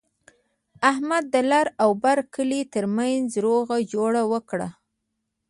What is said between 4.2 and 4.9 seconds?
وکړله.